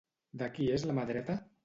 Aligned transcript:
De 0.41 0.47
qui 0.55 0.69
és 0.77 0.87
la 0.91 0.97
mà 1.01 1.05
dreta? 1.13 1.37